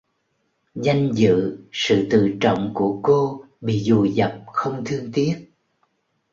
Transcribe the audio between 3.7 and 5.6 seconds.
vùi dập không thương tiếc